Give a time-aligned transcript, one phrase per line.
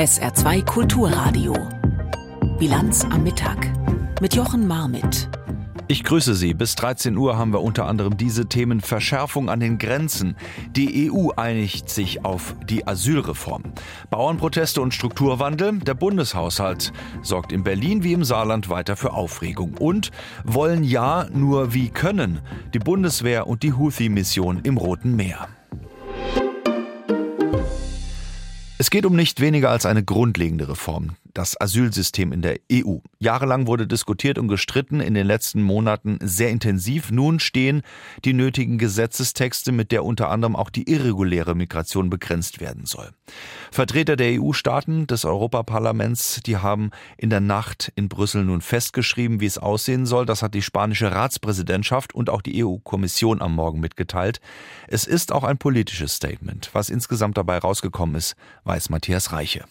[0.00, 1.52] SR2 Kulturradio.
[2.58, 3.70] Bilanz am Mittag
[4.22, 5.28] mit Jochen Marmit.
[5.88, 6.54] Ich grüße Sie.
[6.54, 10.36] Bis 13 Uhr haben wir unter anderem diese Themen Verschärfung an den Grenzen.
[10.74, 13.74] Die EU einigt sich auf die Asylreform.
[14.08, 15.80] Bauernproteste und Strukturwandel.
[15.80, 19.74] Der Bundeshaushalt sorgt in Berlin wie im Saarland weiter für Aufregung.
[19.74, 20.12] Und
[20.44, 22.40] wollen ja nur wie können.
[22.72, 25.46] Die Bundeswehr und die Houthi-Mission im Roten Meer.
[28.80, 32.98] Es geht um nicht weniger als eine grundlegende Reform das Asylsystem in der EU.
[33.18, 37.10] Jahrelang wurde diskutiert und gestritten, in den letzten Monaten sehr intensiv.
[37.10, 37.82] Nun stehen
[38.24, 43.10] die nötigen Gesetzestexte, mit der unter anderem auch die irreguläre Migration begrenzt werden soll.
[43.70, 49.46] Vertreter der EU-Staaten des Europaparlaments, die haben in der Nacht in Brüssel nun festgeschrieben, wie
[49.46, 50.26] es aussehen soll.
[50.26, 54.40] Das hat die spanische Ratspräsidentschaft und auch die EU-Kommission am Morgen mitgeteilt.
[54.88, 56.70] Es ist auch ein politisches Statement.
[56.72, 58.34] Was insgesamt dabei rausgekommen ist,
[58.64, 59.64] weiß Matthias Reiche.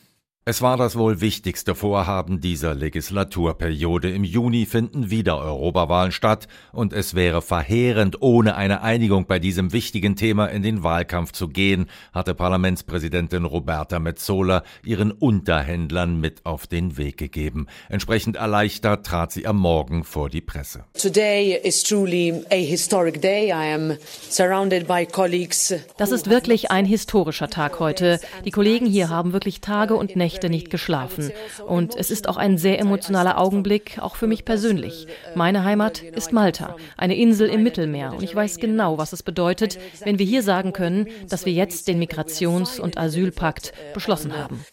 [0.50, 4.10] Es war das wohl wichtigste Vorhaben dieser Legislaturperiode.
[4.10, 9.74] Im Juni finden wieder Europawahlen statt und es wäre verheerend, ohne eine Einigung bei diesem
[9.74, 16.66] wichtigen Thema in den Wahlkampf zu gehen, hatte Parlamentspräsidentin Roberta Metzola ihren Unterhändlern mit auf
[16.66, 17.68] den Weg gegeben.
[17.88, 20.84] Entsprechend erleichtert trat sie am Morgen vor die Presse.
[21.00, 23.50] Today is truly a historic day.
[23.50, 23.98] I am
[24.32, 25.76] surrounded by colleagues.
[25.98, 28.20] Das ist wirklich ein historischer Tag heute.
[28.46, 31.32] Die Kollegen hier haben wirklich Tage und Nächte Nächte nicht geschlafen.
[31.68, 35.08] Und es ist auch ein sehr emotionaler Augenblick, auch für mich persönlich.
[35.36, 38.14] Meine Heimat ist Malta, eine Insel im Mittelmeer.
[38.14, 41.88] Und ich weiß genau, was es bedeutet, wenn wir hier sagen können, dass wir jetzt
[41.88, 44.64] den Migrations- und Asylpakt beschlossen haben.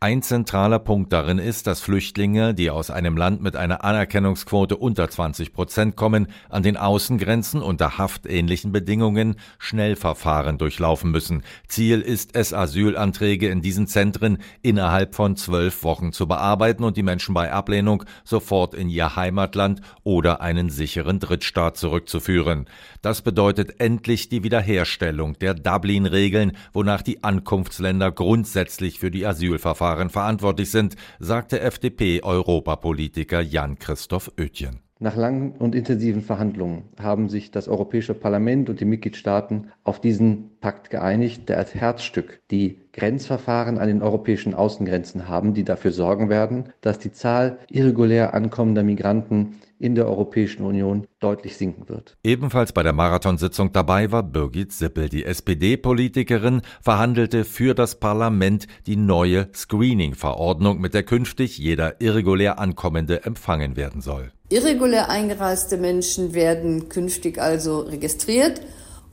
[0.00, 5.08] Ein zentraler Punkt darin ist, dass Flüchtlinge, die aus einem Land mit einer Anerkennungsquote unter
[5.08, 11.44] 20 Prozent kommen, an den Außengrenzen unter haftähnlichen Bedingungen Schnellverfahren durchlaufen müssen.
[11.68, 16.96] Ziel ist es, Asyl Asylanträge in diesen Zentren innerhalb von zwölf Wochen zu bearbeiten und
[16.96, 22.66] die Menschen bei Ablehnung sofort in ihr Heimatland oder einen sicheren Drittstaat zurückzuführen.
[23.02, 30.70] Das bedeutet endlich die Wiederherstellung der Dublin-Regeln, wonach die Ankunftsländer grundsätzlich für die Asylverfahren verantwortlich
[30.70, 34.80] sind, sagte FDP-Europapolitiker Jan-Christoph Oetjen.
[35.00, 40.52] Nach langen und intensiven Verhandlungen haben sich das Europäische Parlament und die Mitgliedstaaten auf diesen
[40.64, 46.30] Pakt geeinigt, der als Herzstück die Grenzverfahren an den europäischen Außengrenzen haben, die dafür sorgen
[46.30, 52.16] werden, dass die Zahl irregulär ankommender Migranten in der Europäischen Union deutlich sinken wird.
[52.24, 55.10] Ebenfalls bei der Marathonsitzung dabei war Birgit Sippel.
[55.10, 63.26] Die SPD-Politikerin verhandelte für das Parlament die neue Screening-Verordnung, mit der künftig jeder irregulär Ankommende
[63.26, 64.32] empfangen werden soll.
[64.48, 68.62] Irregulär eingereiste Menschen werden künftig also registriert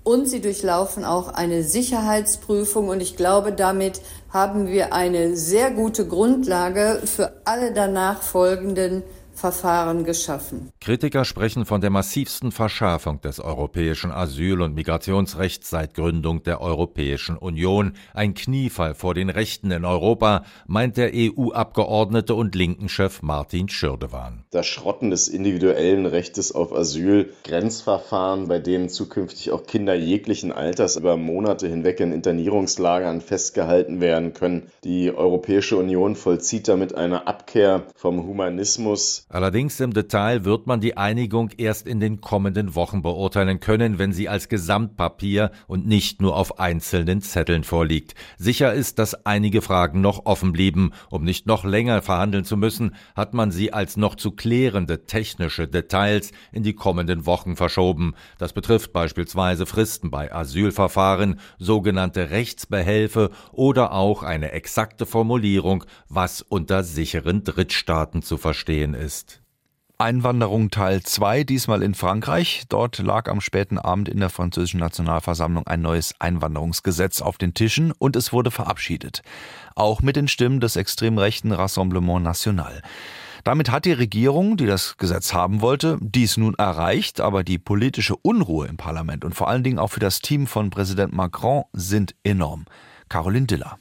[0.04, 2.90] und sie durchlaufen auch eine Sicherheitsprüfung.
[2.90, 10.04] Und ich glaube, damit haben wir eine sehr gute Grundlage für alle danach folgenden Verfahren
[10.04, 10.72] geschaffen.
[10.80, 17.38] Kritiker sprechen von der massivsten Verschärfung des europäischen Asyl- und Migrationsrechts seit Gründung der Europäischen
[17.38, 17.94] Union.
[18.14, 24.44] Ein Kniefall vor den Rechten in Europa, meint der EU-Abgeordnete und Linken-Chef Martin Schirdewan.
[24.52, 30.98] Das Schrotten des individuellen Rechtes auf Asyl, Grenzverfahren, bei denen zukünftig auch Kinder jeglichen Alters
[30.98, 34.68] über Monate hinweg in Internierungslagern festgehalten werden können.
[34.84, 40.98] Die Europäische Union vollzieht damit eine Abkehr vom Humanismus Allerdings im Detail wird man die
[40.98, 46.36] Einigung erst in den kommenden Wochen beurteilen können, wenn sie als Gesamtpapier und nicht nur
[46.36, 48.14] auf einzelnen Zetteln vorliegt.
[48.38, 50.92] Sicher ist, dass einige Fragen noch offen blieben.
[51.10, 55.66] Um nicht noch länger verhandeln zu müssen, hat man sie als noch zu klärende technische
[55.66, 58.16] Details in die kommenden Wochen verschoben.
[58.38, 66.84] Das betrifft beispielsweise Fristen bei Asylverfahren, sogenannte Rechtsbehelfe oder auch eine exakte Formulierung, was unter
[66.84, 69.21] sicheren Drittstaaten zu verstehen ist.
[70.02, 72.64] Einwanderung Teil 2, diesmal in Frankreich.
[72.70, 77.92] Dort lag am späten Abend in der französischen Nationalversammlung ein neues Einwanderungsgesetz auf den Tischen
[77.92, 79.22] und es wurde verabschiedet.
[79.76, 82.82] Auch mit den Stimmen des extrem rechten Rassemblement National.
[83.44, 88.16] Damit hat die Regierung, die das Gesetz haben wollte, dies nun erreicht, aber die politische
[88.16, 92.16] Unruhe im Parlament und vor allen Dingen auch für das Team von Präsident Macron sind
[92.24, 92.66] enorm.
[93.08, 93.78] Caroline Diller.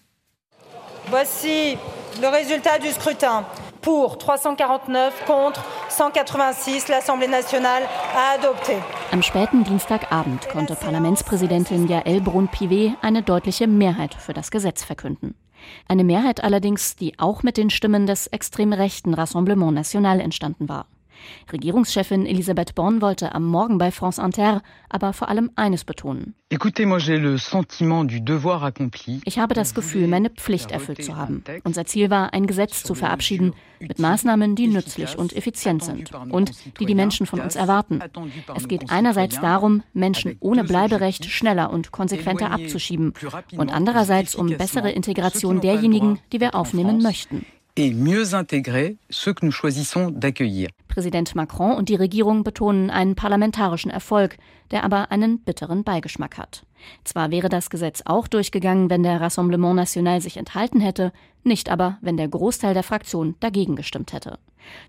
[1.10, 1.78] Voici
[2.20, 3.69] le résultat du scrutin.
[3.82, 6.88] Pour 349, contre 186.
[6.88, 7.84] L'Assemblée nationale
[8.14, 8.74] a adopté.
[9.10, 15.34] Am späten Dienstagabend konnte Parlamentspräsidentin Yael Brun-Pivet eine deutliche Mehrheit für das Gesetz verkünden.
[15.88, 20.86] Eine Mehrheit allerdings, die auch mit den Stimmen des extrem rechten Rassemblement National entstanden war.
[21.52, 26.34] Regierungschefin Elisabeth Born wollte am Morgen bei France Inter aber vor allem eines betonen.
[26.48, 26.58] Ich
[29.38, 31.44] habe das Gefühl, meine Pflicht erfüllt zu haben.
[31.64, 36.52] Unser Ziel war, ein Gesetz zu verabschieden mit Maßnahmen, die nützlich und effizient sind und
[36.80, 38.00] die die Menschen von uns erwarten.
[38.54, 43.14] Es geht einerseits darum, Menschen ohne Bleiberecht schneller und konsequenter abzuschieben
[43.56, 47.46] und andererseits um bessere Integration derjenigen, die wir aufnehmen möchten
[47.76, 50.68] et mieux intégrer ceux que nous choisissons d'accueillir.
[50.88, 54.36] Präsident Macron und die Regierung betonen einen parlamentarischen Erfolg,
[54.70, 56.64] der aber einen bitteren Beigeschmack hat.
[57.04, 61.12] Zwar wäre das Gesetz auch durchgegangen, wenn der Rassemblement National sich enthalten hätte,
[61.42, 64.38] nicht aber, wenn der Großteil der Fraktion dagegen gestimmt hätte.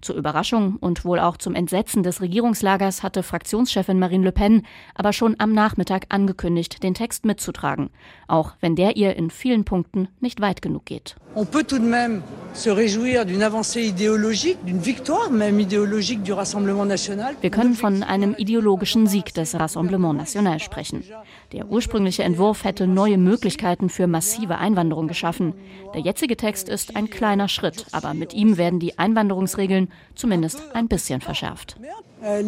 [0.01, 4.63] Zur Überraschung und wohl auch zum Entsetzen des Regierungslagers hatte Fraktionschefin Marine Le Pen
[4.95, 7.89] aber schon am Nachmittag angekündigt, den Text mitzutragen,
[8.27, 11.16] auch wenn der ihr in vielen Punkten nicht weit genug geht.
[11.36, 12.22] On peut tout de même
[12.54, 17.36] se réjouir d'une avancée idéologique, d'une victoire même idéologique du Rassemblement national.
[17.39, 21.03] Wir können von einem ideologischen Sieg des Rassemblement National sprechen.
[21.51, 25.53] Der ursprüngliche Entwurf hätte neue Möglichkeiten für massive Einwanderung geschaffen.
[25.94, 30.88] Der jetzige Text ist ein kleiner Schritt, aber mit ihm werden die Einwanderungsregeln zumindest ein
[30.88, 31.77] bisschen verschärft.
[32.23, 32.44] Euh,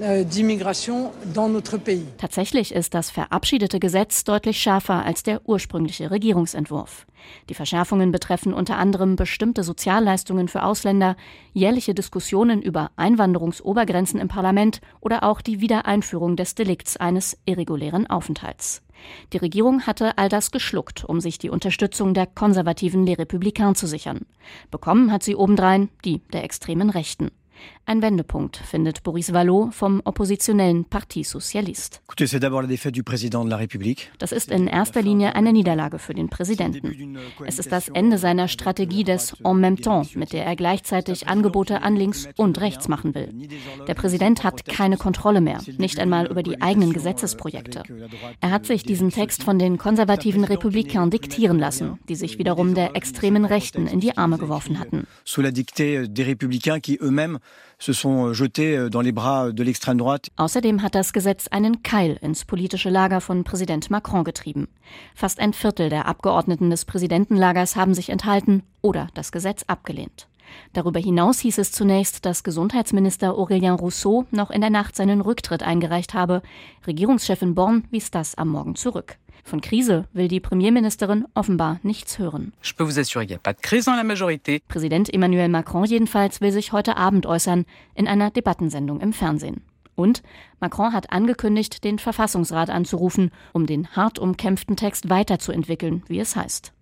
[0.00, 0.24] euh,
[2.18, 7.06] Tatsächlich ist das verabschiedete Gesetz deutlich schärfer als der ursprüngliche Regierungsentwurf.
[7.48, 11.16] Die Verschärfungen betreffen unter anderem bestimmte Sozialleistungen für Ausländer,
[11.52, 18.82] jährliche Diskussionen über Einwanderungsobergrenzen im Parlament oder auch die Wiedereinführung des Delikts eines irregulären Aufenthalts.
[19.32, 23.86] Die Regierung hatte all das geschluckt, um sich die Unterstützung der konservativen Les Républicains zu
[23.86, 24.26] sichern.
[24.70, 27.30] Bekommen hat sie obendrein die der extremen Rechten.
[27.86, 31.98] Ein Wendepunkt, findet Boris Vallot vom oppositionellen Parti Socialiste.
[34.18, 37.18] Das ist in erster Linie eine Niederlage für den Präsidenten.
[37.44, 41.82] Es ist das Ende seiner Strategie des En même temps, mit der er gleichzeitig Angebote
[41.82, 43.34] an links und rechts machen will.
[43.86, 47.82] Der Präsident hat keine Kontrolle mehr, nicht einmal über die eigenen Gesetzesprojekte.
[48.40, 52.96] Er hat sich diesen Text von den konservativen Republikanern diktieren lassen, die sich wiederum der
[52.96, 55.06] extremen Rechten in die Arme geworfen hatten
[57.78, 60.30] se sont euh, jetés euh, dans les bras de l'extrême droite.
[60.36, 64.68] Außerdem hat das Gesetz einen Keil ins politische Lager von Präsident Macron getrieben.
[65.14, 70.28] Fast ein Viertel der Abgeordneten des Präsidentenlagers haben sich enthalten oder das Gesetz abgelehnt.
[70.72, 75.62] Darüber hinaus hieß es zunächst, dass Gesundheitsminister Aurélien Rousseau noch in der Nacht seinen Rücktritt
[75.62, 76.42] eingereicht habe.
[76.86, 79.16] Regierungschefin Born wies das am Morgen zurück.
[79.44, 82.54] Von Krise will die Premierministerin offenbar nichts hören.
[84.68, 89.62] Präsident Emmanuel Macron jedenfalls will sich heute Abend äußern in einer Debattensendung im Fernsehen.
[89.96, 90.22] Und
[90.60, 96.72] Macron hat angekündigt, den Verfassungsrat anzurufen, um den hart umkämpften Text weiterzuentwickeln, wie es heißt.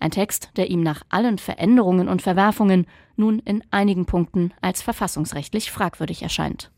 [0.00, 2.86] Ein Text, der ihm nach allen Veränderungen und Verwerfungen
[3.16, 6.70] nun in einigen Punkten als verfassungsrechtlich fragwürdig erscheint.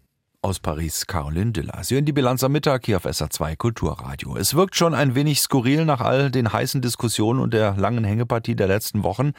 [0.44, 1.82] Aus Paris Caroline Diller.
[1.84, 4.36] Sie hören die Bilanz am Mittag hier auf SA2 Kulturradio.
[4.36, 8.54] Es wirkt schon ein wenig skurril nach all den heißen Diskussionen und der langen Hängepartie
[8.54, 9.32] der letzten Wochen.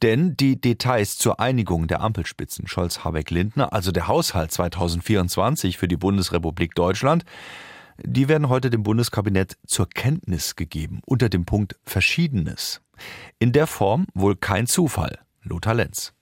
[0.00, 6.74] Denn die Details zur Einigung der Ampelspitzen Scholz-Habeck-Lindner, also der Haushalt 2024 für die Bundesrepublik
[6.74, 7.26] Deutschland,
[8.02, 12.80] die werden heute dem Bundeskabinett zur Kenntnis gegeben unter dem Punkt Verschiedenes.
[13.38, 15.18] In der Form wohl kein Zufall.
[15.42, 16.14] Lothar Lenz.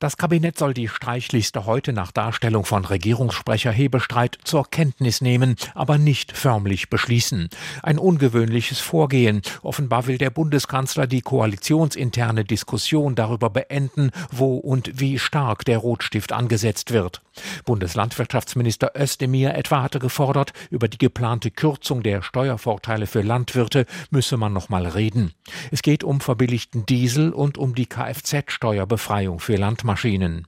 [0.00, 5.98] Das Kabinett soll die Streichliste heute nach Darstellung von Regierungssprecher Hebestreit zur Kenntnis nehmen, aber
[5.98, 7.48] nicht förmlich beschließen.
[7.82, 9.42] Ein ungewöhnliches Vorgehen.
[9.62, 16.30] Offenbar will der Bundeskanzler die koalitionsinterne Diskussion darüber beenden, wo und wie stark der Rotstift
[16.30, 17.20] angesetzt wird.
[17.64, 24.52] Bundeslandwirtschaftsminister Özdemir etwa hatte gefordert, über die geplante Kürzung der Steuervorteile für Landwirte müsse man
[24.52, 25.32] noch mal reden.
[25.70, 29.88] Es geht um verbilligten Diesel und um die Kfz-Steuerbefreiung für Landwirte.
[29.88, 30.46] Maschinen.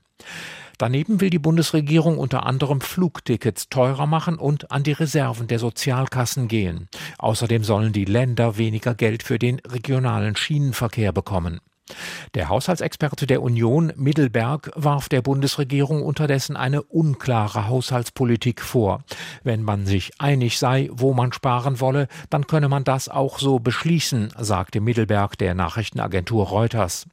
[0.77, 6.47] Daneben will die Bundesregierung unter anderem Flugtickets teurer machen und an die Reserven der Sozialkassen
[6.47, 6.87] gehen.
[7.19, 11.59] Außerdem sollen die Länder weniger Geld für den regionalen Schienenverkehr bekommen.
[12.33, 19.03] Der Haushaltsexperte der Union Middelberg warf der Bundesregierung unterdessen eine unklare Haushaltspolitik vor.
[19.43, 23.59] Wenn man sich einig sei, wo man sparen wolle, dann könne man das auch so
[23.59, 27.07] beschließen, sagte Middelberg der Nachrichtenagentur Reuters.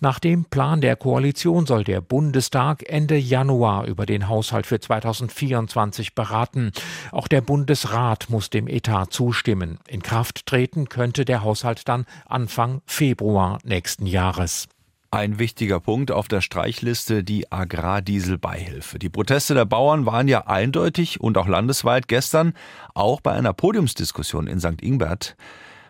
[0.00, 6.14] Nach dem Plan der Koalition soll der Bundestag Ende Januar über den Haushalt für 2024
[6.14, 6.72] beraten.
[7.12, 9.78] Auch der Bundesrat muss dem Etat zustimmen.
[9.88, 14.68] In Kraft treten könnte der Haushalt dann Anfang Februar nächsten Jahres.
[15.10, 18.98] Ein wichtiger Punkt auf der Streichliste die Agrardieselbeihilfe.
[18.98, 22.52] Die Proteste der Bauern waren ja eindeutig und auch landesweit gestern
[22.94, 24.82] auch bei einer Podiumsdiskussion in St.
[24.82, 25.34] Ingbert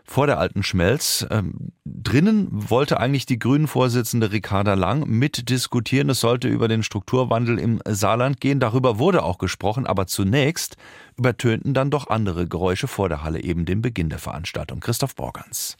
[0.04, 1.26] vor der alten Schmelz.
[1.30, 6.10] Ähm, drinnen wollte eigentlich die Grünen-Vorsitzende Ricarda Lang mitdiskutieren.
[6.10, 8.60] Es sollte über den Strukturwandel im Saarland gehen.
[8.60, 10.76] Darüber wurde auch gesprochen, aber zunächst
[11.16, 14.78] übertönten dann doch andere Geräusche vor der Halle, eben den Beginn der Veranstaltung.
[14.78, 15.76] Christoph Borgans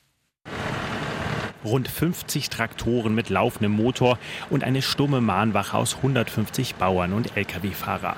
[1.65, 4.19] rund 50 Traktoren mit laufendem Motor
[4.51, 8.17] und eine stumme Mahnwache aus 150 Bauern und Lkw-Fahrer.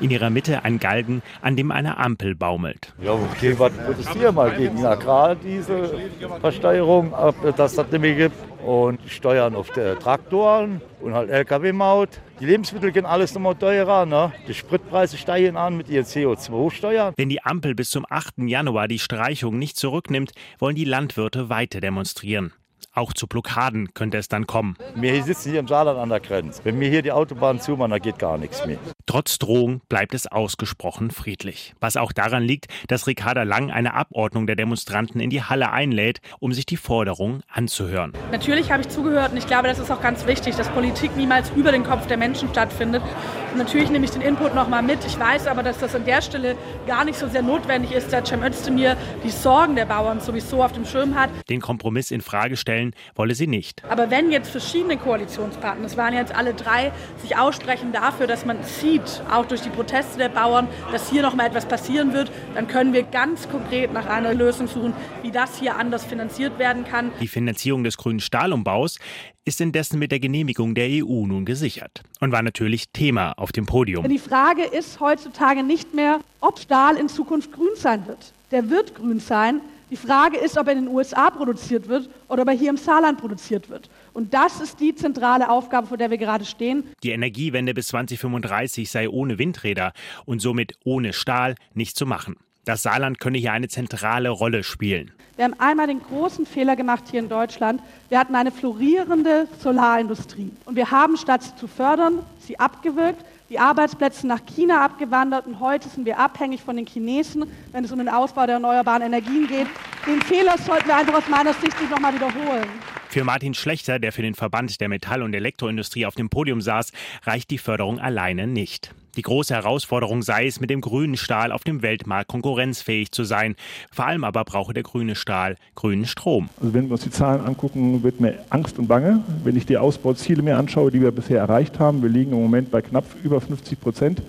[0.00, 2.94] In ihrer Mitte ein Galgen, an dem eine Ampel baumelt.
[3.02, 7.12] Ja, okay, was protestieren mal gegen die Agrardieselversteuerung,
[7.56, 8.36] dass das nicht mehr gibt.
[8.64, 12.08] Und Steuern auf Traktoren und halt Lkw-Maut.
[12.40, 14.06] Die Lebensmittel gehen alles nochmal teurer.
[14.06, 14.32] Ne?
[14.48, 17.12] Die Spritpreise steigen an mit ihren CO2-Steuern.
[17.16, 18.38] Wenn die Ampel bis zum 8.
[18.38, 22.54] Januar die Streichung nicht zurücknimmt, wollen die Landwirte weiter demonstrieren.
[22.96, 24.76] Auch zu Blockaden könnte es dann kommen.
[24.94, 26.60] Wir sitzen hier im Saarland an der Grenze.
[26.64, 28.78] Wenn wir hier die Autobahn zumachen, dann geht gar nichts mehr.
[29.06, 31.74] Trotz Drohung bleibt es ausgesprochen friedlich.
[31.80, 36.20] Was auch daran liegt, dass Ricarda Lang eine Abordnung der Demonstranten in die Halle einlädt,
[36.38, 38.12] um sich die Forderungen anzuhören.
[38.30, 41.50] Natürlich habe ich zugehört und ich glaube, das ist auch ganz wichtig, dass Politik niemals
[41.56, 43.02] über den Kopf der Menschen stattfindet.
[43.50, 45.04] Und natürlich nehme ich den Input nochmal mit.
[45.04, 48.24] Ich weiß aber, dass das an der Stelle gar nicht so sehr notwendig ist, da
[48.24, 51.30] Cem Özdemir die Sorgen der Bauern sowieso auf dem Schirm hat.
[51.48, 53.82] Den Kompromiss in Frage stellen stellen wolle sie nicht.
[53.88, 58.62] Aber wenn jetzt verschiedene Koalitionspartner, es waren jetzt alle drei, sich aussprechen dafür, dass man
[58.64, 62.66] sieht, auch durch die Proteste der Bauern, dass hier noch mal etwas passieren wird, dann
[62.66, 67.12] können wir ganz konkret nach einer Lösung suchen, wie das hier anders finanziert werden kann.
[67.20, 68.98] Die Finanzierung des grünen Stahlumbaus
[69.46, 73.66] ist indessen mit der Genehmigung der EU nun gesichert und war natürlich Thema auf dem
[73.66, 74.08] Podium.
[74.08, 78.32] Die Frage ist heutzutage nicht mehr, ob Stahl in Zukunft grün sein wird.
[78.50, 79.60] Der wird grün sein,
[79.94, 82.76] die Frage ist, ob er in den USA produziert wird oder ob er hier im
[82.76, 83.88] Saarland produziert wird.
[84.12, 86.82] Und das ist die zentrale Aufgabe, vor der wir gerade stehen.
[87.04, 89.92] Die Energiewende bis 2035 sei ohne Windräder
[90.24, 92.34] und somit ohne Stahl nicht zu machen.
[92.64, 95.12] Das Saarland könne hier eine zentrale Rolle spielen.
[95.36, 97.80] Wir haben einmal den großen Fehler gemacht hier in Deutschland.
[98.08, 100.50] Wir hatten eine florierende Solarindustrie.
[100.64, 105.60] Und wir haben, statt sie zu fördern, sie abgewirkt die Arbeitsplätze nach China abgewandert und
[105.60, 109.46] heute sind wir abhängig von den Chinesen, wenn es um den Ausbau der erneuerbaren Energien
[109.46, 109.66] geht.
[110.06, 112.68] Den Fehler sollten wir einfach aus meiner Sicht nicht nochmal wiederholen.
[113.08, 116.90] Für Martin Schlechter, der für den Verband der Metall- und Elektroindustrie auf dem Podium saß,
[117.24, 118.92] reicht die Förderung alleine nicht.
[119.16, 123.54] Die große Herausforderung sei es, mit dem grünen Stahl auf dem Weltmarkt konkurrenzfähig zu sein.
[123.92, 126.48] Vor allem aber brauche der grüne Stahl grünen Strom.
[126.60, 129.20] Also wenn wir uns die Zahlen angucken, wird mir Angst und Bange.
[129.44, 132.70] Wenn ich die Ausbauziele mir anschaue, die wir bisher erreicht haben, wir liegen im Moment
[132.70, 134.22] bei knapp über 50 Prozent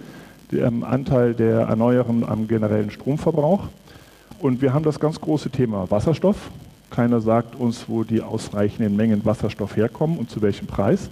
[0.51, 3.67] dem Anteil der Erneuerbaren am generellen Stromverbrauch.
[4.39, 6.51] Und wir haben das ganz große Thema Wasserstoff.
[6.91, 11.09] Keiner sagt uns, wo die ausreichenden Mengen Wasserstoff herkommen und zu welchem Preis.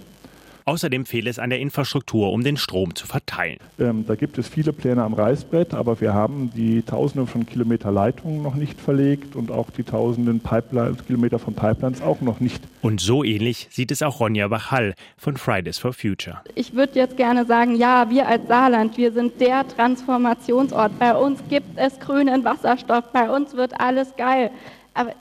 [0.66, 3.58] Außerdem fehle es an der Infrastruktur, um den Strom zu verteilen.
[3.78, 7.92] Ähm, da gibt es viele Pläne am Reißbrett, aber wir haben die Tausende von Kilometer
[7.92, 12.62] Leitungen noch nicht verlegt und auch die Tausenden Pipeline, Kilometer von Pipelines auch noch nicht.
[12.80, 16.40] Und so ähnlich sieht es auch Ronja Bachall von Fridays for Future.
[16.54, 20.98] Ich würde jetzt gerne sagen, ja, wir als Saarland, wir sind der Transformationsort.
[20.98, 24.50] Bei uns gibt es grünen Wasserstoff, bei uns wird alles geil.
[24.94, 25.12] Aber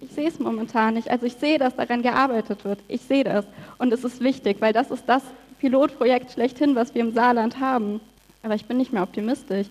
[0.00, 1.10] ich sehe es momentan nicht.
[1.10, 2.78] Also ich sehe, dass daran gearbeitet wird.
[2.88, 3.46] Ich sehe das.
[3.78, 5.22] Und es ist wichtig, weil das ist das
[5.58, 8.00] Pilotprojekt schlechthin, was wir im Saarland haben.
[8.42, 9.68] Aber ich bin nicht mehr optimistisch.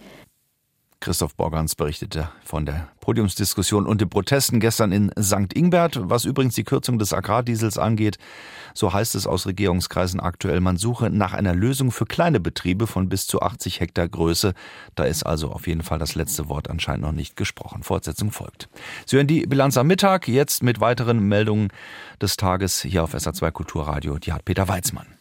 [1.05, 5.53] Christoph Borgans berichtete von der Podiumsdiskussion und den Protesten gestern in St.
[5.53, 8.17] Ingbert, was übrigens die Kürzung des Agrardiesels angeht.
[8.73, 13.07] So heißt es aus Regierungskreisen aktuell, man suche nach einer Lösung für kleine Betriebe von
[13.07, 14.55] bis zu 80 Hektar Größe.
[14.95, 17.83] Da ist also auf jeden Fall das letzte Wort anscheinend noch nicht gesprochen.
[17.83, 18.67] Fortsetzung folgt.
[19.05, 21.67] Sie hören die Bilanz am Mittag, jetzt mit weiteren Meldungen
[22.19, 24.17] des Tages hier auf SA2 Kulturradio.
[24.17, 25.14] Die hat Peter Weizmann.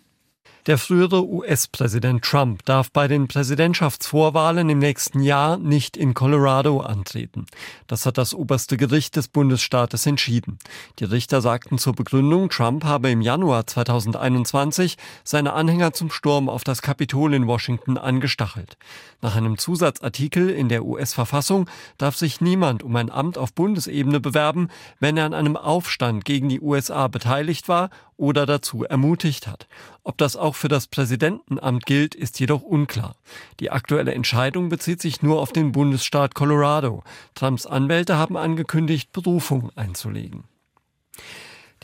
[0.67, 7.45] Der frühere US-Präsident Trump darf bei den Präsidentschaftsvorwahlen im nächsten Jahr nicht in Colorado antreten.
[7.87, 10.59] Das hat das oberste Gericht des Bundesstaates entschieden.
[11.01, 16.65] Die Richter sagten zur Begründung, Trump habe im Januar 2021 seine Anhänger zum Sturm auf
[16.65, 18.79] das Kapitol in Washington angestachelt.
[19.21, 21.69] Nach einem Zusatzartikel in der US-Verfassung
[21.99, 24.69] darf sich niemand um ein Amt auf Bundesebene bewerben,
[24.99, 29.67] wenn er an einem Aufstand gegen die USA beteiligt war oder dazu ermutigt hat.
[30.03, 33.17] Ob das auch für das Präsidentenamt gilt, ist jedoch unklar.
[33.61, 37.03] Die aktuelle Entscheidung bezieht sich nur auf den Bundesstaat Colorado.
[37.35, 40.45] Trumps Anwälte haben angekündigt, Berufung einzulegen.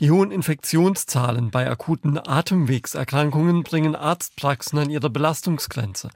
[0.01, 6.09] Die hohen Infektionszahlen bei akuten Atemwegserkrankungen bringen Arztpraxen an ihre Belastungsgrenze.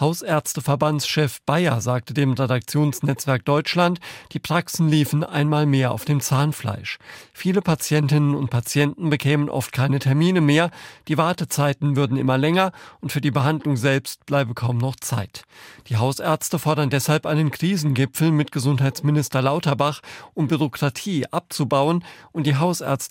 [0.00, 4.00] Hausärzteverbandschef Bayer sagte dem Redaktionsnetzwerk Deutschland,
[4.32, 6.98] die Praxen liefen einmal mehr auf dem Zahnfleisch.
[7.32, 10.72] Viele Patientinnen und Patienten bekämen oft keine Termine mehr,
[11.06, 15.44] die Wartezeiten würden immer länger und für die Behandlung selbst bleibe kaum noch Zeit.
[15.86, 20.00] Die Hausärzte fordern deshalb einen Krisengipfel mit Gesundheitsminister Lauterbach,
[20.34, 22.56] um Bürokratie abzubauen und die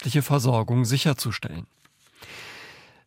[0.09, 1.67] hausärztliche Versorgung sicherzustellen.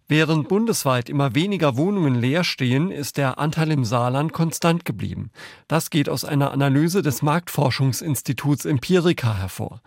[0.08, 5.30] Während bundesweit immer weniger Wohnungen leer stehen, ist der Anteil im Saarland konstant geblieben.
[5.68, 9.80] Das geht aus einer Analyse des Marktforschungsinstituts Empirica hervor.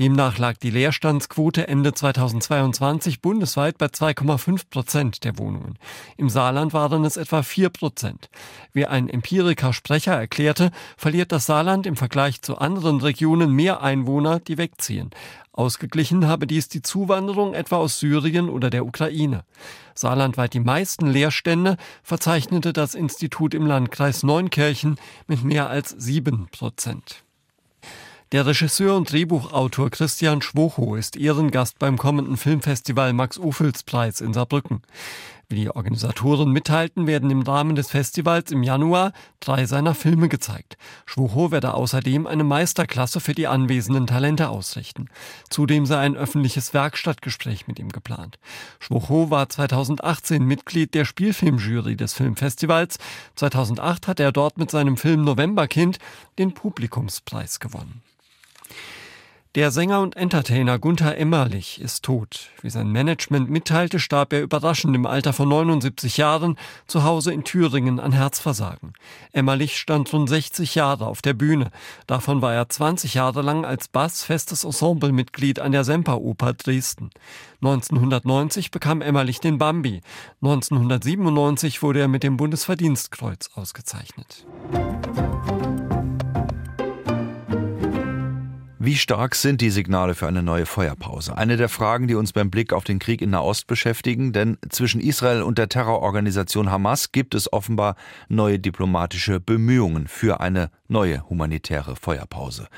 [0.00, 5.78] Demnach lag die Leerstandsquote Ende 2022 bundesweit bei 2,5 Prozent der Wohnungen.
[6.16, 8.30] Im Saarland waren es etwa 4 Prozent.
[8.72, 14.58] Wie ein Empirica-Sprecher erklärte, verliert das Saarland im Vergleich zu anderen Regionen mehr Einwohner, die
[14.58, 15.10] wegziehen.
[15.58, 19.42] Ausgeglichen habe dies die Zuwanderung etwa aus Syrien oder der Ukraine.
[19.92, 27.24] Saarlandweit die meisten Leerstände verzeichnete das Institut im Landkreis Neunkirchen mit mehr als sieben Prozent.
[28.30, 34.34] Der Regisseur und Drehbuchautor Christian Schwocho ist Ehrengast beim kommenden Filmfestival Max Ophüls Preis in
[34.34, 34.82] Saarbrücken.
[35.50, 40.76] Wie die Organisatoren mitteilten, werden im Rahmen des Festivals im Januar drei seiner Filme gezeigt.
[41.06, 45.08] Schwocho werde außerdem eine Meisterklasse für die anwesenden Talente ausrichten.
[45.48, 48.38] Zudem sei ein öffentliches Werkstattgespräch mit ihm geplant.
[48.78, 52.98] Schwocho war 2018 Mitglied der Spielfilmjury des Filmfestivals.
[53.36, 55.98] 2008 hat er dort mit seinem Film Novemberkind
[56.38, 58.02] den Publikumspreis gewonnen.
[59.58, 62.50] Der Sänger und Entertainer Gunther Emmerlich ist tot.
[62.62, 67.42] Wie sein Management mitteilte, starb er überraschend im Alter von 79 Jahren zu Hause in
[67.42, 68.92] Thüringen an Herzversagen.
[69.32, 71.72] Emmerlich stand rund 60 Jahre auf der Bühne.
[72.06, 77.10] Davon war er 20 Jahre lang als Bass festes Ensemblemitglied an der Semperoper Dresden.
[77.60, 80.02] 1990 bekam Emmerlich den Bambi.
[80.40, 84.46] 1997 wurde er mit dem Bundesverdienstkreuz ausgezeichnet.
[88.80, 91.36] Wie stark sind die Signale für eine neue Feuerpause?
[91.36, 95.00] Eine der Fragen, die uns beim Blick auf den Krieg in Nahost beschäftigen, denn zwischen
[95.00, 97.96] Israel und der Terrororganisation Hamas gibt es offenbar
[98.28, 102.68] neue diplomatische Bemühungen für eine neue humanitäre Feuerpause.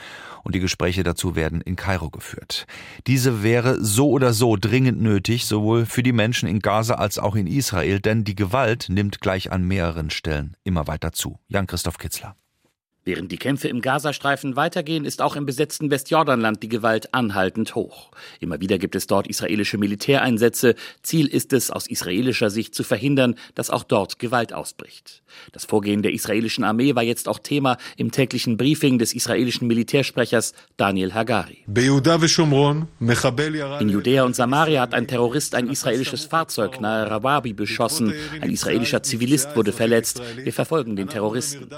[0.42, 2.66] Und die Gespräche dazu werden in Kairo geführt.
[3.06, 7.36] Diese wäre so oder so dringend nötig, sowohl für die Menschen in Gaza als auch
[7.36, 11.38] in Israel, denn die Gewalt nimmt gleich an mehreren Stellen immer weiter zu.
[11.48, 12.36] Jan-Christoph Kitzler.
[13.04, 18.10] Während die Kämpfe im Gazastreifen weitergehen, ist auch im besetzten Westjordanland die Gewalt anhaltend hoch.
[18.40, 20.74] Immer wieder gibt es dort israelische Militäreinsätze.
[21.02, 25.22] Ziel ist es, aus israelischer Sicht zu verhindern, dass auch dort Gewalt ausbricht.
[25.52, 30.54] Das Vorgehen der israelischen Armee war jetzt auch Thema im täglichen Briefing des israelischen Militärsprechers
[30.76, 31.64] Daniel Hagari.
[33.80, 38.12] In Judäa und Samaria hat ein Terrorist ein israelisches Fahrzeug nahe Rawabi beschossen.
[38.40, 40.20] Ein israelischer Zivilist wurde verletzt.
[40.36, 41.68] Wir verfolgen den Terroristen.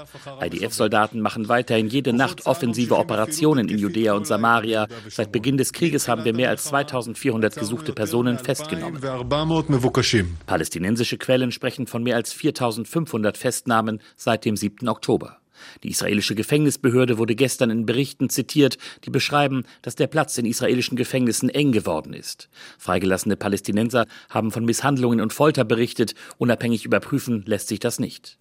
[0.41, 4.87] IDF-Soldaten machen weiterhin jede Nacht offensive Operationen in Judäa und Samaria.
[5.09, 9.01] Seit Beginn des Krieges haben wir mehr als 2400 gesuchte Personen festgenommen.
[10.45, 14.87] Palästinensische Quellen sprechen von mehr als 4500 Festnahmen seit dem 7.
[14.87, 15.39] Oktober.
[15.83, 20.97] Die israelische Gefängnisbehörde wurde gestern in Berichten zitiert, die beschreiben, dass der Platz in israelischen
[20.97, 22.49] Gefängnissen eng geworden ist.
[22.77, 28.37] Freigelassene Palästinenser haben von Misshandlungen und Folter berichtet, unabhängig überprüfen lässt sich das nicht.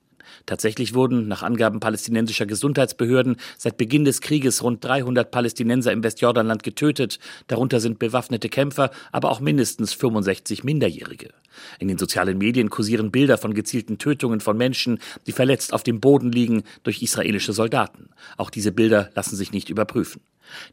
[0.46, 6.62] Tatsächlich wurden, nach Angaben palästinensischer Gesundheitsbehörden, seit Beginn des Krieges rund 300 Palästinenser im Westjordanland
[6.62, 7.18] getötet.
[7.46, 11.30] Darunter sind bewaffnete Kämpfer, aber auch mindestens 65 Minderjährige.
[11.78, 16.00] In den sozialen Medien kursieren Bilder von gezielten Tötungen von Menschen, die verletzt auf dem
[16.00, 18.08] Boden liegen durch israelische Soldaten.
[18.36, 20.20] Auch diese Bilder lassen sich nicht überprüfen.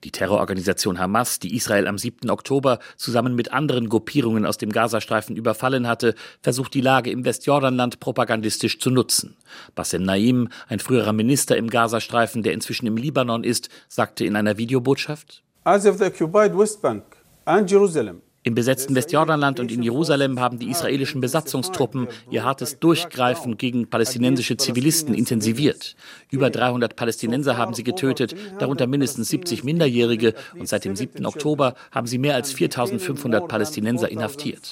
[0.04, 2.30] Die Terrororganisation Hamas, die Israel am 7.
[2.30, 8.00] Oktober zusammen mit anderen Gruppierungen aus dem Gazastreifen überfallen hatte, versucht die Lage im Westjordanland
[8.00, 9.36] propagandistisch zu nutzen.
[9.76, 14.58] Bassem Naim, ein früherer Minister im Gazastreifen, der inzwischen im Libanon ist, sagte in einer
[14.58, 17.04] Videobotschaft, As of the occupied West Bank
[17.46, 23.58] and Jerusalem, im besetzten Westjordanland und in Jerusalem haben die israelischen Besatzungstruppen ihr hartes Durchgreifen
[23.58, 25.96] gegen palästinensische Zivilisten intensiviert.
[26.30, 31.26] Über 300 Palästinenser haben sie getötet, darunter mindestens 70 Minderjährige und seit dem 7.
[31.26, 34.72] Oktober haben sie mehr als 4500 Palästinenser inhaftiert.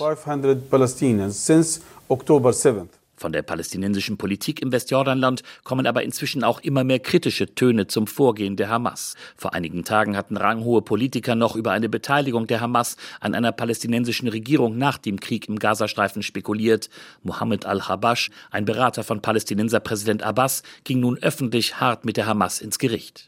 [3.17, 8.05] Von der palästinensischen Politik im Westjordanland kommen aber inzwischen auch immer mehr kritische Töne zum
[8.05, 9.15] Vorgehen der Hamas.
[9.35, 14.27] Vor einigen Tagen hatten ranghohe Politiker noch über eine Beteiligung der Hamas an einer palästinensischen
[14.27, 16.89] Regierung nach dem Krieg im Gazastreifen spekuliert.
[17.23, 22.61] Mohammed al-Habash, ein Berater von Palästinenser Präsident Abbas, ging nun öffentlich hart mit der Hamas
[22.61, 23.25] ins Gericht.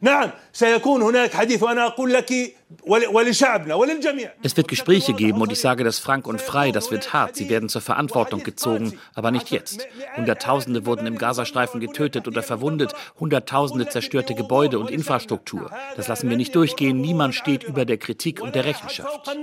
[4.43, 7.35] Es wird Gespräche geben und ich sage das frank und frei, das wird hart.
[7.35, 9.87] Sie werden zur Verantwortung gezogen, aber nicht jetzt.
[10.15, 15.71] Hunderttausende wurden im Gazastreifen getötet oder verwundet, Hunderttausende zerstörte Gebäude und Infrastruktur.
[15.95, 17.01] Das lassen wir nicht durchgehen.
[17.01, 19.35] Niemand steht über der Kritik und der Rechenschaft.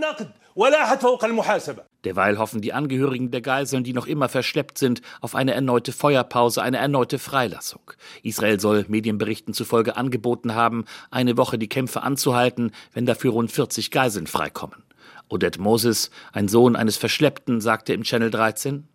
[2.06, 6.62] Derweil hoffen die Angehörigen der Geiseln, die noch immer verschleppt sind, auf eine erneute Feuerpause,
[6.62, 7.82] eine erneute Freilassung.
[8.22, 13.90] Israel soll Medienberichten zufolge angeboten haben, eine Woche die Kämpfe anzuhalten, wenn dafür rund 40
[13.90, 14.82] Geiseln freikommen.
[15.28, 18.88] Odette Moses, ein Sohn eines Verschleppten, sagte im Channel 13,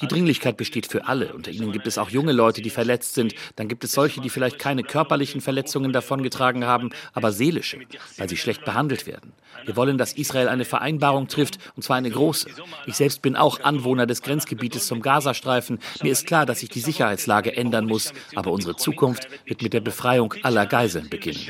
[0.00, 1.32] die Dringlichkeit besteht für alle.
[1.32, 3.34] Unter ihnen gibt es auch junge Leute, die verletzt sind.
[3.54, 7.78] Dann gibt es solche, die vielleicht keine körperlichen Verletzungen davongetragen haben, aber seelische,
[8.16, 9.32] weil sie schlecht behandelt werden.
[9.64, 12.48] Wir wollen, dass Israel eine Vereinbarung trifft, und zwar eine große.
[12.86, 15.78] Ich selbst bin auch Anwohner des Grenzgebietes zum Gazastreifen.
[16.02, 19.80] Mir ist klar, dass sich die Sicherheitslage ändern muss, aber unsere Zukunft wird mit der
[19.80, 21.40] Befreiung aller Geiseln beginnen.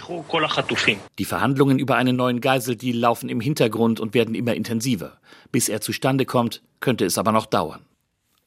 [1.19, 5.19] Die Verhandlungen über einen neuen Geiseldeal laufen im Hintergrund und werden immer intensiver.
[5.57, 7.86] Bis er zustande kommt, könnte es aber noch dauern.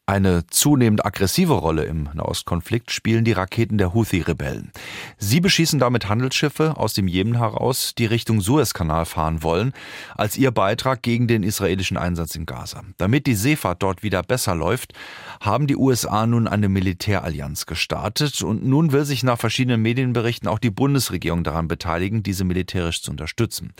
[0.09, 4.71] Eine zunehmend aggressive Rolle im Nahostkonflikt spielen die Raketen der Houthi-Rebellen.
[5.19, 9.71] Sie beschießen damit Handelsschiffe aus dem Jemen heraus, die Richtung Suezkanal fahren wollen,
[10.15, 12.81] als ihr Beitrag gegen den israelischen Einsatz in Gaza.
[12.97, 14.93] Damit die Seefahrt dort wieder besser läuft,
[15.41, 20.57] haben die USA nun eine Militärallianz gestartet und nun will sich nach verschiedenen Medienberichten auch
[20.57, 23.73] die Bundesregierung daran beteiligen, diese militärisch zu unterstützen.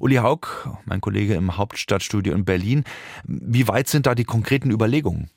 [0.00, 2.82] Uli Haug, mein Kollege im Hauptstadtstudio in Berlin,
[3.22, 5.30] wie weit sind da die konkreten Überlegungen?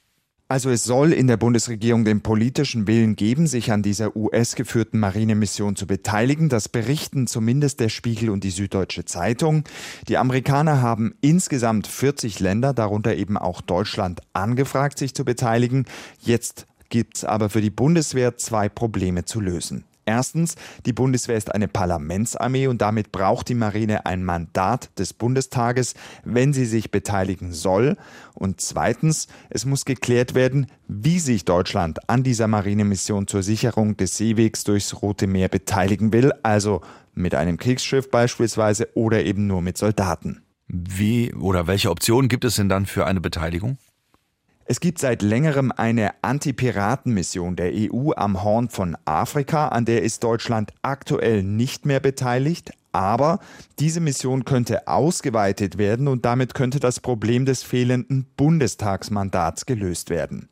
[0.51, 5.77] Also es soll in der Bundesregierung den politischen Willen geben, sich an dieser US-geführten Marinemission
[5.77, 6.49] zu beteiligen.
[6.49, 9.63] Das berichten zumindest der Spiegel und die Süddeutsche Zeitung.
[10.09, 15.85] Die Amerikaner haben insgesamt 40 Länder, darunter eben auch Deutschland, angefragt, sich zu beteiligen.
[16.19, 19.85] Jetzt gibt es aber für die Bundeswehr zwei Probleme zu lösen.
[20.11, 25.93] Erstens, die Bundeswehr ist eine Parlamentsarmee und damit braucht die Marine ein Mandat des Bundestages,
[26.25, 27.95] wenn sie sich beteiligen soll.
[28.33, 34.17] Und zweitens, es muss geklärt werden, wie sich Deutschland an dieser Marinemission zur Sicherung des
[34.17, 36.81] Seewegs durchs Rote Meer beteiligen will, also
[37.13, 40.41] mit einem Kriegsschiff beispielsweise oder eben nur mit Soldaten.
[40.67, 43.77] Wie oder welche Optionen gibt es denn dann für eine Beteiligung?
[44.71, 50.23] Es gibt seit längerem eine Anti-Piraten-Mission der EU am Horn von Afrika, an der ist
[50.23, 53.39] Deutschland aktuell nicht mehr beteiligt, aber
[53.79, 60.49] diese Mission könnte ausgeweitet werden und damit könnte das Problem des fehlenden Bundestagsmandats gelöst werden.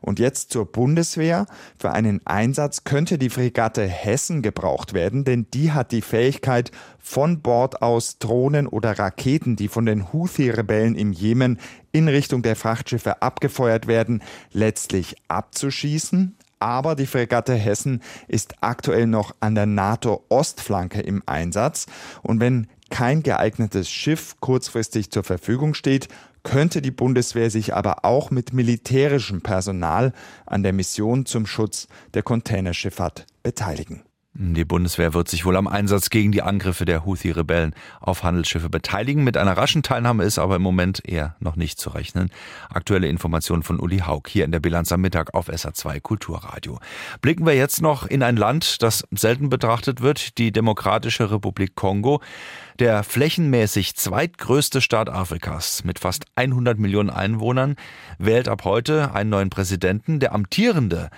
[0.00, 1.46] Und jetzt zur Bundeswehr.
[1.78, 6.70] Für einen Einsatz könnte die Fregatte Hessen gebraucht werden, denn die hat die Fähigkeit,
[7.08, 11.58] von Bord aus Drohnen oder Raketen, die von den Houthi-Rebellen im Jemen
[11.90, 14.22] in Richtung der Frachtschiffe abgefeuert werden,
[14.52, 21.86] letztlich abzuschießen, aber die Fregatte Hessen ist aktuell noch an der NATO-Ostflanke im Einsatz
[22.22, 26.08] und wenn kein geeignetes Schiff kurzfristig zur Verfügung steht,
[26.42, 30.12] könnte die Bundeswehr sich aber auch mit militärischem Personal
[30.46, 34.07] an der Mission zum Schutz der Containerschifffahrt beteiligen.
[34.40, 39.24] Die Bundeswehr wird sich wohl am Einsatz gegen die Angriffe der Houthi-Rebellen auf Handelsschiffe beteiligen.
[39.24, 42.30] Mit einer raschen Teilnahme ist aber im Moment eher noch nicht zu rechnen.
[42.70, 46.78] Aktuelle Informationen von Uli Haug hier in der Bilanz am Mittag auf SA2 Kulturradio.
[47.20, 52.22] Blicken wir jetzt noch in ein Land, das selten betrachtet wird, die Demokratische Republik Kongo.
[52.78, 57.74] Der flächenmäßig zweitgrößte Staat Afrikas mit fast 100 Millionen Einwohnern
[58.18, 60.20] wählt ab heute einen neuen Präsidenten.
[60.20, 61.10] Der amtierende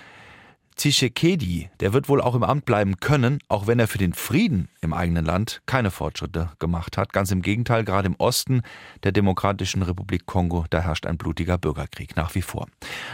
[0.75, 4.69] Tshisekedi, der wird wohl auch im Amt bleiben können, auch wenn er für den Frieden
[4.81, 7.13] im eigenen Land keine Fortschritte gemacht hat.
[7.13, 8.61] Ganz im Gegenteil, gerade im Osten
[9.03, 12.67] der Demokratischen Republik Kongo, da herrscht ein blutiger Bürgerkrieg nach wie vor.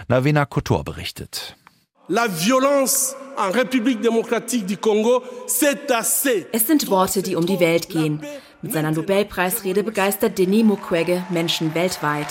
[0.07, 1.55] Navena Kotor berichtet.
[2.09, 6.45] La violence en République démocratique du Congo, c'est assez.
[6.53, 8.21] Es sind Worte, die um die Welt gehen.
[8.61, 12.27] Mit seiner Nobelpreisrede begeistert Denis Mukwege Menschen weltweit.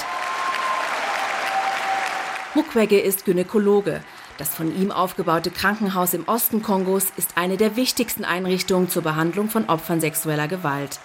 [2.55, 4.01] Mukwege ist Gynäkologe.
[4.39, 9.49] Das von ihm aufgebaute Krankenhaus im Osten Kongos ist eine der wichtigsten Einrichtungen zur Behandlung
[9.49, 10.99] von Opfern sexueller Gewalt.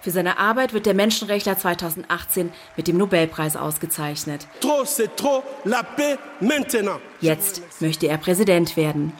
[0.00, 4.46] Für seine Arbeit wird der Menschenrechtler 2018 mit dem Nobelpreis ausgezeichnet.
[7.20, 9.12] Jetzt möchte er Präsident werden.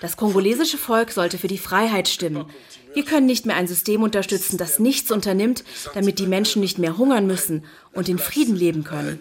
[0.00, 2.46] Das kongolesische Volk sollte für die Freiheit stimmen.
[2.92, 6.98] Wir können nicht mehr ein System unterstützen, das nichts unternimmt, damit die Menschen nicht mehr
[6.98, 9.20] hungern müssen und in Frieden leben können.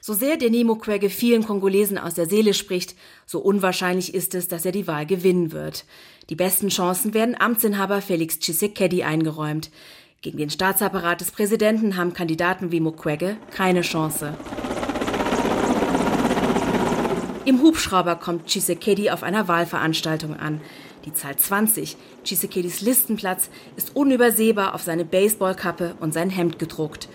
[0.00, 4.64] So sehr Denis Mukwege vielen Kongolesen aus der Seele spricht, so unwahrscheinlich ist es, dass
[4.64, 5.84] er die Wahl gewinnen wird.
[6.28, 9.70] Die besten Chancen werden Amtsinhaber Felix Tshisekedi eingeräumt.
[10.22, 14.36] Gegen den Staatsapparat des Präsidenten haben Kandidaten wie Mukwege keine Chance.
[17.44, 20.60] Im Hubschrauber kommt Chisekedi auf einer Wahlveranstaltung an.
[21.06, 27.08] Die Zahl 20, Chisekedis Listenplatz, ist unübersehbar auf seine Baseballkappe und sein Hemd gedruckt.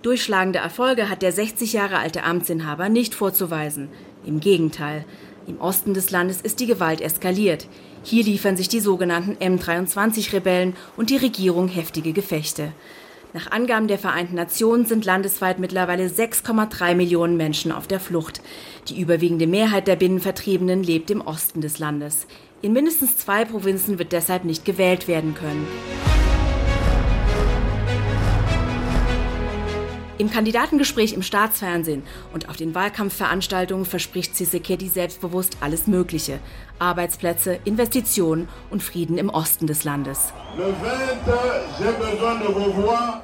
[0.00, 3.90] Durchschlagende Erfolge hat der 60 Jahre alte Amtsinhaber nicht vorzuweisen.
[4.24, 5.04] Im Gegenteil.
[5.46, 7.66] Im Osten des Landes ist die Gewalt eskaliert.
[8.02, 12.72] Hier liefern sich die sogenannten M23-Rebellen und die Regierung heftige Gefechte.
[13.34, 18.40] Nach Angaben der Vereinten Nationen sind landesweit mittlerweile 6,3 Millionen Menschen auf der Flucht.
[18.88, 22.26] Die überwiegende Mehrheit der Binnenvertriebenen lebt im Osten des Landes.
[22.64, 25.68] In mindestens zwei Provinzen wird deshalb nicht gewählt werden können.
[30.16, 36.38] Im Kandidatengespräch im Staatsfernsehen und auf den Wahlkampfveranstaltungen verspricht Tshisekedi selbstbewusst alles Mögliche.
[36.78, 40.32] Arbeitsplätze, Investitionen und Frieden im Osten des Landes.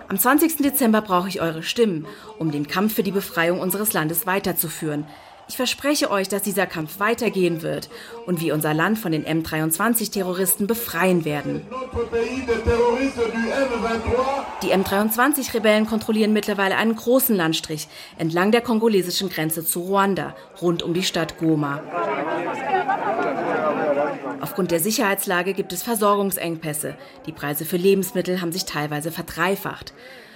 [0.08, 0.56] Am 20.
[0.58, 2.06] Dezember brauche ich eure Stimmen,
[2.38, 5.06] um den Kampf für die Befreiung unseres Landes weiterzuführen.
[5.50, 7.90] Ich verspreche euch, dass dieser Kampf weitergehen wird
[8.24, 11.62] und wir unser Land von den M23-Terroristen befreien werden.
[14.62, 20.94] Die M23-Rebellen kontrollieren mittlerweile einen großen Landstrich entlang der kongolesischen Grenze zu Ruanda, rund um
[20.94, 21.82] die Stadt Goma.
[24.40, 26.96] Aufgrund der Sicherheitslage gibt es Versorgungsengpässe.
[27.26, 29.94] Die Preise für Lebensmittel haben sich teilweise verdreifacht.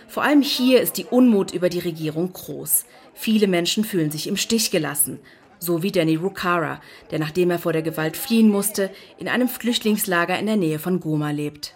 [0.09, 2.85] Vor allem hier ist die Unmut über die Regierung groß.
[3.15, 5.21] Viele Menschen fühlen sich im Stich gelassen.
[5.59, 10.39] So wie Danny Rukara, der nachdem er vor der Gewalt fliehen musste, in einem Flüchtlingslager
[10.39, 11.75] in der Nähe von Goma lebt.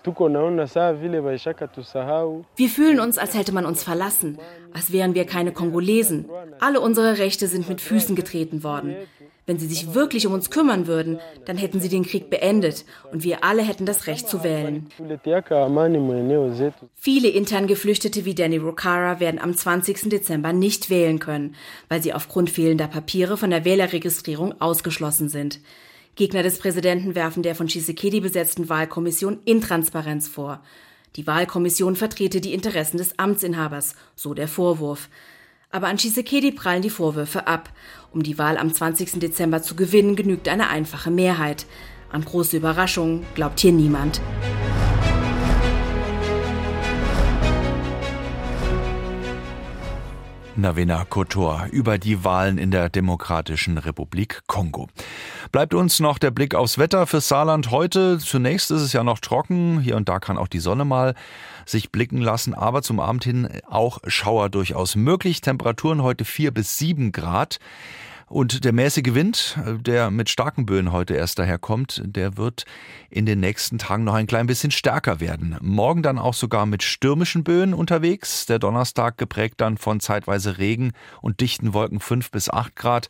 [2.57, 4.39] Wir fühlen uns, als hätte man uns verlassen,
[4.75, 6.29] als wären wir keine Kongolesen.
[6.61, 8.97] Alle unsere Rechte sind mit Füßen getreten worden.
[9.49, 13.25] Wenn sie sich wirklich um uns kümmern würden, dann hätten sie den Krieg beendet und
[13.25, 14.91] wir alle hätten das Recht zu wählen.
[16.95, 20.11] Viele intern Geflüchtete wie Danny Rokara werden am 20.
[20.11, 21.55] Dezember nicht wählen können,
[21.89, 25.61] weil sie aufgrund fehlender Papiere von der Wählerregistrierung ausgeschlossen sind.
[26.15, 30.61] Gegner des Präsidenten werfen der von Tshisekedi besetzten Wahlkommission Intransparenz vor.
[31.17, 35.09] Die Wahlkommission vertrete die Interessen des Amtsinhabers, so der Vorwurf.
[35.71, 37.71] Aber an Tshisekedi prallen die Vorwürfe ab.
[38.11, 39.21] Um die Wahl am 20.
[39.21, 41.67] Dezember zu gewinnen, genügt eine einfache Mehrheit.
[42.11, 44.21] An große Überraschungen glaubt hier niemand.
[50.59, 54.89] Navena Kotor über die Wahlen in der Demokratischen Republik Kongo.
[55.53, 58.19] Bleibt uns noch der Blick aufs Wetter für Saarland heute.
[58.19, 59.81] Zunächst ist es ja noch trocken.
[59.81, 61.15] Hier und da kann auch die Sonne mal
[61.65, 65.43] sich blicken lassen, aber zum Abend hin auch Schauer durchaus möglich.
[65.43, 67.61] Temperaturen heute vier bis sieben Grad.
[68.29, 72.65] Und der mäßige Wind, der mit starken Böen heute erst daherkommt, der wird
[73.09, 75.57] in den nächsten Tagen noch ein klein bisschen stärker werden.
[75.63, 78.45] Morgen dann auch sogar mit stürmischen Böen unterwegs.
[78.45, 83.09] Der Donnerstag geprägt dann von zeitweise Regen und dichten Wolken fünf bis acht Grad.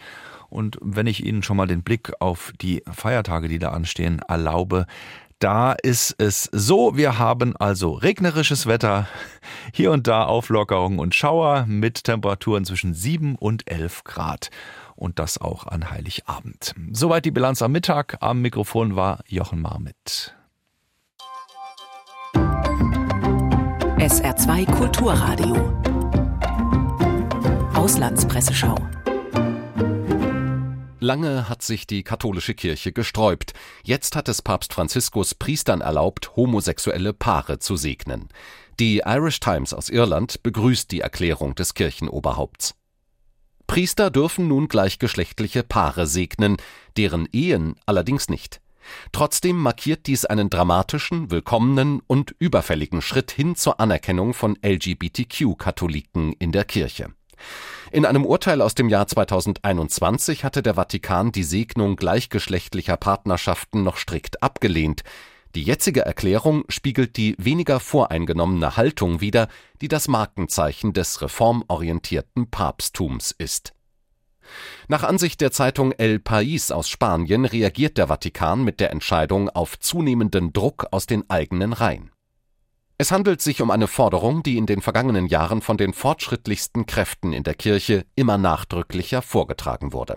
[0.50, 4.86] Und wenn ich Ihnen schon mal den Blick auf die Feiertage, die da anstehen, erlaube,
[5.40, 9.08] da ist es so, wir haben also regnerisches Wetter,
[9.72, 14.50] hier und da Auflockerung und Schauer mit Temperaturen zwischen 7 und 11 Grad
[14.98, 16.74] und das auch an Heiligabend.
[16.92, 18.18] Soweit die Bilanz am Mittag.
[18.20, 20.34] Am Mikrofon war Jochen Marmit.
[23.98, 25.56] SR2 Kulturradio.
[27.74, 28.76] Auslandspresseschau.
[31.00, 33.54] Lange hat sich die katholische Kirche gesträubt.
[33.84, 38.28] Jetzt hat es Papst Franziskus Priestern erlaubt, homosexuelle Paare zu segnen.
[38.80, 42.77] Die Irish Times aus Irland begrüßt die Erklärung des Kirchenoberhaupts.
[43.68, 46.56] Priester dürfen nun gleichgeschlechtliche Paare segnen,
[46.96, 48.60] deren Ehen allerdings nicht.
[49.12, 56.50] Trotzdem markiert dies einen dramatischen, willkommenen und überfälligen Schritt hin zur Anerkennung von LGBTQ-Katholiken in
[56.50, 57.10] der Kirche.
[57.92, 63.98] In einem Urteil aus dem Jahr 2021 hatte der Vatikan die Segnung gleichgeschlechtlicher Partnerschaften noch
[63.98, 65.02] strikt abgelehnt.
[65.54, 69.48] Die jetzige Erklärung spiegelt die weniger voreingenommene Haltung wider,
[69.80, 73.72] die das Markenzeichen des reformorientierten Papsttums ist.
[74.88, 79.78] Nach Ansicht der Zeitung El País aus Spanien reagiert der Vatikan mit der Entscheidung auf
[79.78, 82.10] zunehmenden Druck aus den eigenen Reihen.
[83.00, 87.32] Es handelt sich um eine Forderung, die in den vergangenen Jahren von den fortschrittlichsten Kräften
[87.32, 90.16] in der Kirche immer nachdrücklicher vorgetragen wurde.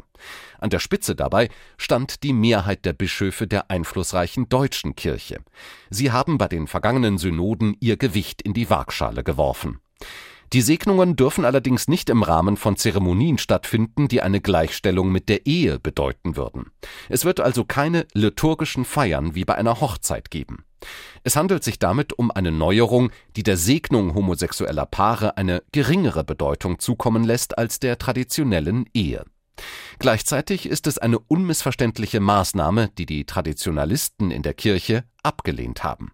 [0.57, 5.41] An der Spitze dabei stand die Mehrheit der Bischöfe der einflussreichen deutschen Kirche.
[5.91, 9.79] Sie haben bei den vergangenen Synoden ihr Gewicht in die Waagschale geworfen.
[10.51, 15.45] Die Segnungen dürfen allerdings nicht im Rahmen von Zeremonien stattfinden, die eine Gleichstellung mit der
[15.45, 16.71] Ehe bedeuten würden.
[17.09, 20.65] Es wird also keine liturgischen Feiern wie bei einer Hochzeit geben.
[21.23, 26.79] Es handelt sich damit um eine Neuerung, die der Segnung homosexueller Paare eine geringere Bedeutung
[26.79, 29.23] zukommen lässt als der traditionellen Ehe.
[29.99, 36.11] Gleichzeitig ist es eine unmissverständliche Maßnahme, die die Traditionalisten in der Kirche abgelehnt haben.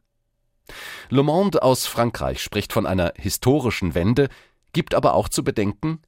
[1.09, 4.27] Le Monde aus Frankreich spricht von einer historischen Wende,
[4.73, 6.01] gibt aber auch zu bedenken,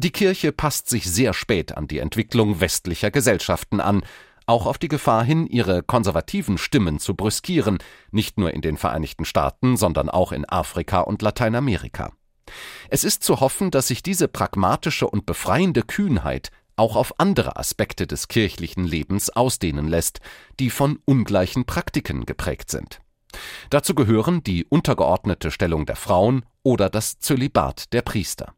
[0.00, 4.02] die Kirche passt sich sehr spät an die Entwicklung westlicher Gesellschaften an,
[4.50, 7.78] auch auf die Gefahr hin, ihre konservativen Stimmen zu brüskieren,
[8.10, 12.12] nicht nur in den Vereinigten Staaten, sondern auch in Afrika und Lateinamerika.
[12.88, 18.06] Es ist zu hoffen, dass sich diese pragmatische und befreiende Kühnheit auch auf andere Aspekte
[18.06, 20.20] des kirchlichen Lebens ausdehnen lässt,
[20.58, 23.00] die von ungleichen Praktiken geprägt sind.
[23.68, 28.54] Dazu gehören die untergeordnete Stellung der Frauen oder das Zölibat der Priester.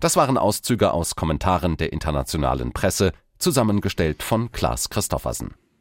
[0.00, 5.54] Das waren Auszüge aus Kommentaren der internationalen Presse, zusammengestellt von Klaas Christoffersen.